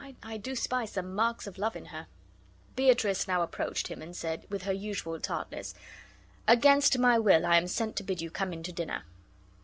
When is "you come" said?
8.19-8.51